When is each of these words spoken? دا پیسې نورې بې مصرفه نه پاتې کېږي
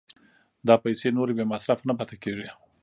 دا 0.67 0.75
پیسې 0.83 1.07
نورې 1.17 1.33
بې 1.37 1.45
مصرفه 1.53 1.83
نه 1.89 1.93
پاتې 1.99 2.15
کېږي 2.23 2.49